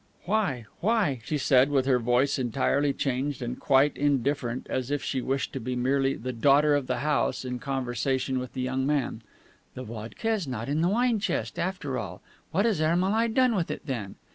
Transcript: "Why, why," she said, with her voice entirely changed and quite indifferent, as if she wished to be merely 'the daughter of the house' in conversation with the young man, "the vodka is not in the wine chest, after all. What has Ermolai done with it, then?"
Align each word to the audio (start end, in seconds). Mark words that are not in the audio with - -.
"Why, 0.25 0.65
why," 0.79 1.21
she 1.23 1.37
said, 1.37 1.69
with 1.69 1.85
her 1.85 1.99
voice 1.99 2.39
entirely 2.39 2.91
changed 2.91 3.39
and 3.43 3.59
quite 3.59 3.95
indifferent, 3.95 4.65
as 4.67 4.89
if 4.89 5.03
she 5.03 5.21
wished 5.21 5.53
to 5.53 5.59
be 5.59 5.75
merely 5.75 6.15
'the 6.15 6.33
daughter 6.33 6.73
of 6.73 6.87
the 6.87 7.01
house' 7.05 7.45
in 7.45 7.59
conversation 7.59 8.39
with 8.39 8.53
the 8.53 8.61
young 8.63 8.87
man, 8.87 9.21
"the 9.75 9.83
vodka 9.83 10.31
is 10.31 10.47
not 10.47 10.69
in 10.69 10.81
the 10.81 10.89
wine 10.89 11.19
chest, 11.19 11.59
after 11.59 11.99
all. 11.99 12.23
What 12.49 12.65
has 12.65 12.81
Ermolai 12.81 13.27
done 13.27 13.53
with 13.53 13.69
it, 13.69 13.85
then?" 13.85 14.15